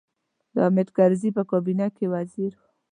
[0.53, 2.61] د حامد کرزي په کابینه کې وزیر و.